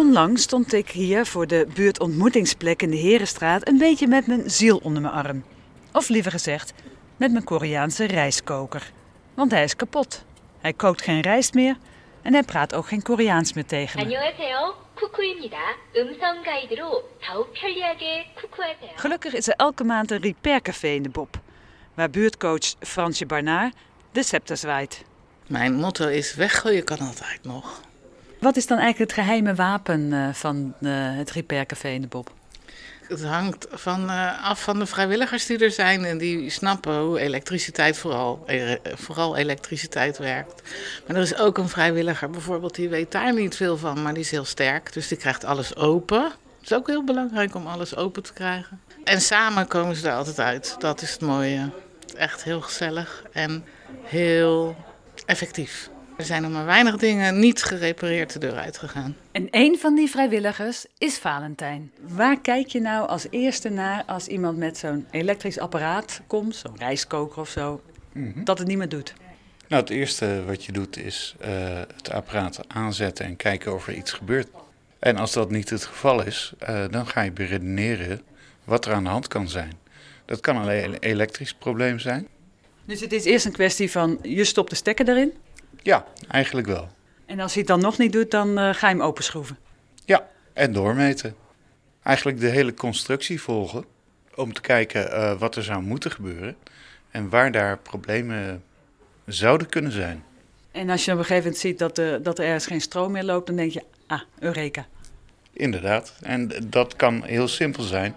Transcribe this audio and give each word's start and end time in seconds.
Onlangs 0.00 0.42
stond 0.42 0.72
ik 0.72 0.90
hier 0.90 1.26
voor 1.26 1.46
de 1.46 1.66
buurtontmoetingsplek 1.74 2.82
in 2.82 2.90
de 2.90 2.96
Herenstraat 2.96 3.68
een 3.68 3.78
beetje 3.78 4.06
met 4.06 4.26
mijn 4.26 4.50
ziel 4.50 4.76
onder 4.76 5.02
mijn 5.02 5.14
arm. 5.14 5.44
Of 5.92 6.08
liever 6.08 6.30
gezegd, 6.30 6.72
met 7.16 7.32
mijn 7.32 7.44
Koreaanse 7.44 8.04
rijstkoker. 8.04 8.92
Want 9.34 9.50
hij 9.50 9.62
is 9.62 9.76
kapot. 9.76 10.24
Hij 10.60 10.72
kookt 10.72 11.02
geen 11.02 11.20
rijst 11.20 11.54
meer 11.54 11.76
en 12.22 12.32
hij 12.32 12.42
praat 12.42 12.74
ook 12.74 12.88
geen 12.88 13.02
Koreaans 13.02 13.52
meer 13.52 13.66
tegen 13.66 14.06
me. 14.06 14.30
Gelukkig 18.94 19.34
is 19.34 19.48
er 19.48 19.54
elke 19.54 19.84
maand 19.84 20.10
een 20.10 20.20
repaircafé 20.20 20.88
in 20.88 21.02
de 21.02 21.08
Bob, 21.08 21.40
waar 21.94 22.10
buurtcoach 22.10 22.74
Fransje 22.80 23.26
Barnaar 23.26 23.72
de 24.12 24.22
scepter 24.22 24.56
zwaait. 24.56 25.04
Mijn 25.46 25.74
motto 25.74 26.06
is 26.06 26.34
weggooien 26.34 26.84
kan 26.84 26.98
altijd 26.98 27.40
nog. 27.42 27.88
Wat 28.40 28.56
is 28.56 28.66
dan 28.66 28.78
eigenlijk 28.78 29.10
het 29.10 29.20
geheime 29.24 29.54
wapen 29.54 30.12
eh, 30.12 30.28
van 30.32 30.74
eh, 30.80 30.90
het 30.92 31.30
repaircafé 31.30 31.88
in 31.88 32.00
de 32.00 32.06
Bob? 32.06 32.32
Het 33.08 33.24
hangt 33.24 33.66
van, 33.70 34.10
eh, 34.10 34.44
af 34.44 34.62
van 34.62 34.78
de 34.78 34.86
vrijwilligers 34.86 35.46
die 35.46 35.58
er 35.58 35.70
zijn 35.70 36.04
en 36.04 36.18
die 36.18 36.50
snappen 36.50 36.98
hoe 36.98 37.20
elektriciteit 37.20 37.98
vooral, 37.98 38.46
vooral 38.82 39.36
elektriciteit 39.36 40.18
werkt. 40.18 40.62
Maar 41.06 41.16
er 41.16 41.22
is 41.22 41.36
ook 41.36 41.58
een 41.58 41.68
vrijwilliger 41.68 42.30
bijvoorbeeld 42.30 42.74
die 42.74 42.88
weet 42.88 43.12
daar 43.12 43.34
niet 43.34 43.56
veel 43.56 43.76
van, 43.76 44.02
maar 44.02 44.14
die 44.14 44.22
is 44.22 44.30
heel 44.30 44.44
sterk. 44.44 44.92
Dus 44.92 45.08
die 45.08 45.18
krijgt 45.18 45.44
alles 45.44 45.76
open. 45.76 46.22
Het 46.22 46.70
is 46.70 46.72
ook 46.72 46.86
heel 46.86 47.04
belangrijk 47.04 47.54
om 47.54 47.66
alles 47.66 47.96
open 47.96 48.22
te 48.22 48.32
krijgen. 48.32 48.80
En 49.04 49.20
samen 49.20 49.66
komen 49.66 49.96
ze 49.96 50.08
er 50.08 50.14
altijd 50.14 50.40
uit. 50.40 50.76
Dat 50.78 51.02
is 51.02 51.12
het 51.12 51.20
mooie. 51.20 51.70
Echt 52.16 52.44
heel 52.44 52.60
gezellig 52.60 53.24
en 53.32 53.64
heel 54.02 54.76
effectief. 55.26 55.90
Er 56.20 56.26
zijn 56.26 56.42
nog 56.42 56.52
maar 56.52 56.64
weinig 56.64 56.96
dingen 56.96 57.38
niet 57.38 57.62
gerepareerd 57.62 58.32
de 58.32 58.38
deur 58.38 58.56
uitgegaan. 58.56 59.16
En 59.32 59.48
een 59.50 59.78
van 59.78 59.94
die 59.94 60.10
vrijwilligers 60.10 60.86
is 60.98 61.18
Valentijn. 61.18 61.92
Waar 62.08 62.40
kijk 62.40 62.66
je 62.66 62.80
nou 62.80 63.08
als 63.08 63.26
eerste 63.30 63.68
naar 63.68 64.04
als 64.06 64.26
iemand 64.26 64.58
met 64.58 64.78
zo'n 64.78 65.06
elektrisch 65.10 65.58
apparaat 65.58 66.20
komt, 66.26 66.56
zo'n 66.56 66.76
rijstkoker 66.76 67.40
of 67.40 67.48
zo, 67.48 67.80
dat 68.34 68.58
het 68.58 68.68
niet 68.68 68.78
meer 68.78 68.88
doet? 68.88 69.14
Nou, 69.68 69.82
het 69.82 69.90
eerste 69.90 70.44
wat 70.46 70.64
je 70.64 70.72
doet 70.72 70.98
is 70.98 71.34
eh, 71.40 71.50
het 71.96 72.10
apparaat 72.10 72.60
aanzetten 72.68 73.24
en 73.24 73.36
kijken 73.36 73.74
of 73.74 73.86
er 73.86 73.94
iets 73.94 74.12
gebeurt. 74.12 74.48
En 74.98 75.16
als 75.16 75.32
dat 75.32 75.50
niet 75.50 75.70
het 75.70 75.84
geval 75.84 76.26
is, 76.26 76.52
eh, 76.58 76.84
dan 76.90 77.06
ga 77.06 77.20
je 77.20 77.32
beredeneren 77.32 78.20
wat 78.64 78.86
er 78.86 78.92
aan 78.92 79.04
de 79.04 79.10
hand 79.10 79.28
kan 79.28 79.48
zijn. 79.48 79.72
Dat 80.24 80.40
kan 80.40 80.56
alleen 80.56 80.84
een 80.84 80.98
elektrisch 80.98 81.54
probleem 81.54 81.98
zijn. 81.98 82.28
Dus 82.84 83.00
het 83.00 83.12
is 83.12 83.24
eerst 83.24 83.46
een 83.46 83.52
kwestie 83.52 83.90
van 83.90 84.18
je 84.22 84.44
stopt 84.44 84.70
de 84.70 84.76
stekker 84.76 85.08
erin. 85.08 85.32
Ja, 85.82 86.04
eigenlijk 86.28 86.66
wel. 86.66 86.88
En 87.26 87.40
als 87.40 87.52
hij 87.54 87.60
het 87.62 87.70
dan 87.70 87.80
nog 87.80 87.98
niet 87.98 88.12
doet, 88.12 88.30
dan 88.30 88.58
eh, 88.58 88.74
ga 88.74 88.88
je 88.88 88.94
hem 88.94 89.02
openschroeven. 89.02 89.58
Ja, 90.04 90.28
en 90.52 90.72
doormeten. 90.72 91.34
Eigenlijk 92.02 92.40
de 92.40 92.48
hele 92.48 92.74
constructie 92.74 93.40
volgen 93.42 93.84
om 94.34 94.52
te 94.52 94.60
kijken 94.60 95.12
eh, 95.12 95.38
wat 95.38 95.56
er 95.56 95.62
zou 95.62 95.82
moeten 95.82 96.10
gebeuren 96.10 96.56
en 97.10 97.28
waar 97.28 97.52
daar 97.52 97.78
problemen 97.78 98.62
zouden 99.26 99.68
kunnen 99.68 99.92
zijn. 99.92 100.24
En 100.70 100.90
als 100.90 101.04
je 101.04 101.12
op 101.12 101.18
een 101.18 101.24
gegeven 101.24 101.42
moment 101.44 101.62
ziet 101.62 101.78
dat, 101.78 101.98
er- 101.98 102.22
dat 102.22 102.38
er 102.38 102.44
ergens 102.44 102.66
geen 102.66 102.80
stroom 102.80 103.12
meer 103.12 103.24
loopt, 103.24 103.46
dan 103.46 103.56
denk 103.56 103.72
je, 103.72 103.82
ah, 104.06 104.20
Eureka. 104.38 104.86
Inderdaad. 105.52 106.14
En 106.20 106.50
dat 106.66 106.96
kan 106.96 107.24
heel 107.24 107.48
simpel 107.48 107.82
zijn. 107.82 108.14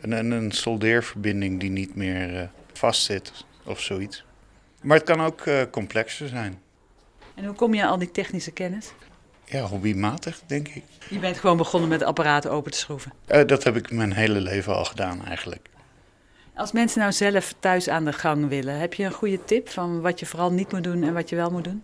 Een, 0.00 0.30
een, 0.30 0.52
soldeerverbinding 0.52 1.60
die 1.60 1.70
niet 1.70 1.94
meer 1.94 2.50
vastzit 2.72 3.32
of 3.64 3.80
zoiets. 3.80 4.24
Maar 4.82 4.96
het 4.96 5.06
kan 5.06 5.20
ook 5.22 5.44
complexer 5.70 6.28
zijn. 6.28 6.60
En 7.34 7.44
hoe 7.44 7.54
kom 7.54 7.74
je 7.74 7.82
aan 7.82 7.90
al 7.90 7.98
die 7.98 8.10
technische 8.10 8.50
kennis? 8.50 8.92
Ja, 9.44 9.60
hobbymatig, 9.60 10.40
denk 10.46 10.68
ik. 10.68 10.82
Je 11.10 11.18
bent 11.18 11.38
gewoon 11.38 11.56
begonnen 11.56 11.88
met 11.88 12.02
apparaten 12.02 12.50
open 12.50 12.70
te 12.70 12.78
schroeven. 12.78 13.12
Eh, 13.26 13.46
dat 13.46 13.64
heb 13.64 13.76
ik 13.76 13.90
mijn 13.90 14.12
hele 14.12 14.40
leven 14.40 14.76
al 14.76 14.84
gedaan 14.84 15.24
eigenlijk. 15.24 15.68
Als 16.54 16.72
mensen 16.72 17.00
nou 17.00 17.12
zelf 17.12 17.54
thuis 17.58 17.88
aan 17.88 18.04
de 18.04 18.12
gang 18.12 18.48
willen, 18.48 18.78
heb 18.78 18.94
je 18.94 19.04
een 19.04 19.12
goede 19.12 19.44
tip 19.44 19.68
van 19.68 20.00
wat 20.00 20.20
je 20.20 20.26
vooral 20.26 20.52
niet 20.52 20.72
moet 20.72 20.84
doen 20.84 21.02
en 21.02 21.14
wat 21.14 21.28
je 21.28 21.36
wel 21.36 21.50
moet 21.50 21.64
doen? 21.64 21.82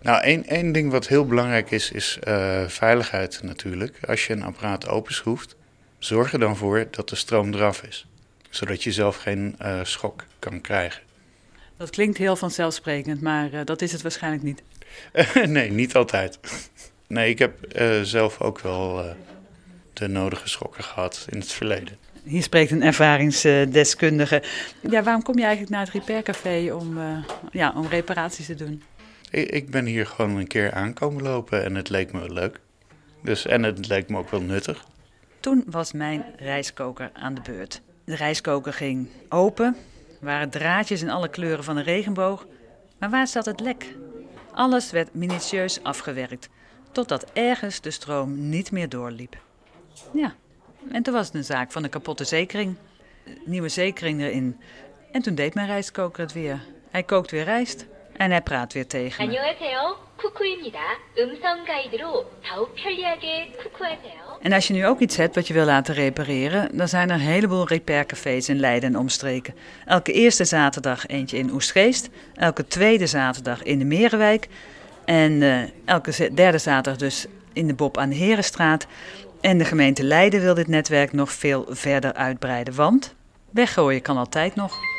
Nou, 0.00 0.22
één, 0.22 0.46
één 0.46 0.72
ding 0.72 0.90
wat 0.90 1.06
heel 1.06 1.26
belangrijk 1.26 1.70
is, 1.70 1.90
is 1.90 2.18
eh, 2.20 2.64
veiligheid 2.66 3.40
natuurlijk. 3.42 3.98
Als 4.06 4.26
je 4.26 4.32
een 4.32 4.42
apparaat 4.42 4.88
openschroeft, 4.88 5.56
zorg 5.98 6.32
er 6.32 6.38
dan 6.38 6.56
voor 6.56 6.86
dat 6.90 7.08
de 7.08 7.16
stroom 7.16 7.54
eraf 7.54 7.82
is. 7.82 8.06
Zodat 8.50 8.82
je 8.82 8.92
zelf 8.92 9.16
geen 9.16 9.54
eh, 9.58 9.80
schok 9.82 10.24
kan 10.38 10.60
krijgen. 10.60 11.02
Dat 11.84 11.92
klinkt 11.92 12.18
heel 12.18 12.36
vanzelfsprekend, 12.36 13.20
maar 13.20 13.52
eh, 13.52 13.60
dat 13.64 13.82
is 13.82 13.92
het 13.92 14.02
waarschijnlijk 14.02 14.42
niet. 14.42 14.62
nee, 15.56 15.70
niet 15.70 15.94
altijd. 15.94 16.38
Nee, 17.06 17.30
ik 17.30 17.38
heb 17.38 17.62
eh, 17.62 18.00
zelf 18.00 18.40
ook 18.40 18.60
wel 18.60 19.04
eh, 19.04 19.10
de 19.92 20.08
nodige 20.08 20.48
schokken 20.48 20.84
gehad 20.84 21.26
in 21.30 21.38
het 21.38 21.52
verleden. 21.52 21.98
Hier 22.22 22.42
spreekt 22.42 22.70
een 22.70 22.82
ervaringsdeskundige. 22.82 24.42
Ja, 24.90 25.02
waarom 25.02 25.22
kom 25.22 25.36
je 25.38 25.42
eigenlijk 25.42 25.72
naar 25.72 25.84
het 25.84 25.94
repaircafé 25.94 26.72
om, 26.72 26.98
ja, 27.52 27.72
om 27.76 27.86
reparaties 27.86 28.46
te 28.46 28.54
doen? 28.54 28.82
Ik, 29.30 29.50
ik 29.50 29.70
ben 29.70 29.86
hier 29.86 30.06
gewoon 30.06 30.36
een 30.36 30.46
keer 30.46 30.72
aankomen 30.72 31.22
lopen 31.22 31.64
en 31.64 31.74
het 31.74 31.88
leek 31.88 32.12
me 32.12 32.32
leuk. 32.32 32.60
Dus, 33.22 33.46
en 33.46 33.62
het 33.62 33.88
leek 33.88 34.08
me 34.08 34.18
ook 34.18 34.30
wel 34.30 34.42
nuttig. 34.42 34.84
Toen 35.40 35.64
was 35.66 35.92
mijn 35.92 36.24
rijstkoker 36.36 37.10
aan 37.12 37.34
de 37.34 37.40
beurt. 37.40 37.82
De 38.04 38.16
rijstkoker 38.16 38.72
ging 38.72 39.08
open, 39.28 39.76
er 40.23 40.25
waren 40.25 40.49
draadjes 40.49 41.01
in 41.01 41.09
alle 41.09 41.29
kleuren 41.29 41.63
van 41.63 41.75
de 41.75 41.81
regenboog. 41.81 42.45
Maar 42.99 43.09
waar 43.09 43.27
zat 43.27 43.45
het 43.45 43.59
lek? 43.59 43.95
Alles 44.51 44.91
werd 44.91 45.13
minutieus 45.13 45.83
afgewerkt, 45.83 46.49
totdat 46.91 47.31
ergens 47.33 47.81
de 47.81 47.91
stroom 47.91 48.49
niet 48.49 48.71
meer 48.71 48.89
doorliep. 48.89 49.37
Ja, 50.13 50.35
en 50.91 51.03
toen 51.03 51.13
was 51.13 51.25
het 51.25 51.35
een 51.35 51.43
zaak 51.43 51.71
van 51.71 51.83
een 51.83 51.89
kapotte 51.89 52.23
zekering. 52.23 52.75
Nieuwe 53.45 53.69
zekering 53.69 54.21
erin. 54.21 54.59
En 55.11 55.21
toen 55.21 55.35
deed 55.35 55.53
mijn 55.53 55.67
rijstkoker 55.67 56.21
het 56.21 56.33
weer. 56.33 56.59
Hij 56.89 57.03
kookt 57.03 57.31
weer 57.31 57.43
rijst 57.43 57.85
en 58.17 58.31
hij 58.31 58.41
praat 58.41 58.73
weer 58.73 58.87
tegen 58.87 59.27
me. 59.27 59.37
안녕하세요. 59.39 59.95
쿠쿠입니다. 60.17 60.79
음성 61.17 61.65
가이드로 61.65 62.25
더욱 62.43 62.75
편리하게 62.75 63.55
쿠쿠하세요. 63.63 64.32
En 64.44 64.52
als 64.52 64.66
je 64.66 64.74
nu 64.74 64.86
ook 64.86 65.00
iets 65.00 65.16
hebt 65.16 65.34
wat 65.34 65.46
je 65.46 65.54
wil 65.54 65.64
laten 65.64 65.94
repareren, 65.94 66.76
dan 66.76 66.88
zijn 66.88 67.08
er 67.08 67.14
een 67.14 67.20
heleboel 67.20 67.66
repaircafés 67.66 68.48
in 68.48 68.60
Leiden 68.60 68.88
en 68.88 68.98
omstreken. 68.98 69.54
Elke 69.86 70.12
eerste 70.12 70.44
zaterdag 70.44 71.06
eentje 71.06 71.38
in 71.38 71.50
Oestgeest, 71.50 72.08
elke 72.34 72.66
tweede 72.66 73.06
zaterdag 73.06 73.62
in 73.62 73.78
de 73.78 73.84
Merenwijk 73.84 74.48
en 75.04 75.42
eh, 75.42 75.58
elke 75.84 76.34
derde 76.34 76.58
zaterdag 76.58 76.96
dus 76.96 77.26
in 77.52 77.66
de 77.66 77.74
Bob 77.74 77.98
aan 77.98 78.08
de 78.08 78.14
Herenstraat. 78.14 78.86
En 79.40 79.58
de 79.58 79.64
gemeente 79.64 80.02
Leiden 80.02 80.40
wil 80.40 80.54
dit 80.54 80.68
netwerk 80.68 81.12
nog 81.12 81.32
veel 81.32 81.66
verder 81.68 82.12
uitbreiden, 82.12 82.74
want 82.74 83.14
weggooien 83.50 84.02
kan 84.02 84.16
altijd 84.16 84.54
nog. 84.54 84.93